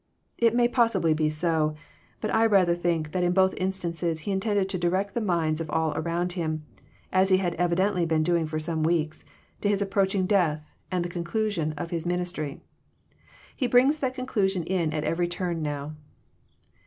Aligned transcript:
It 0.39 0.55
may 0.55 0.67
possibly 0.67 1.13
be 1.13 1.29
so. 1.29 1.75
But 2.21 2.33
I 2.33 2.47
rather 2.47 2.73
think 2.73 3.11
that 3.11 3.23
in 3.23 3.33
both 3.33 3.53
instances 3.57 4.21
He 4.21 4.31
intended 4.31 4.67
to 4.69 4.79
direct 4.79 5.13
the 5.13 5.21
minds 5.21 5.61
of 5.61 5.69
all 5.69 5.95
around 5.95 6.31
Him, 6.31 6.65
as 7.13 7.29
He 7.29 7.37
had 7.37 7.53
evidently 7.53 8.07
been 8.07 8.23
doing 8.23 8.47
for 8.47 8.57
some 8.57 8.81
weeks, 8.81 9.25
to 9.61 9.69
His 9.69 9.79
approaching 9.79 10.25
death 10.25 10.67
and 10.89 11.05
the 11.05 11.09
conclusion 11.09 11.73
of 11.73 11.91
His 11.91 12.07
ministry. 12.07 12.61
He 13.55 13.67
brings 13.67 13.99
that 13.99 14.15
conclusion 14.15 14.63
in 14.63 14.91
at 14.91 15.03
every 15.03 15.27
turn 15.27 15.61
now. 15.61 15.93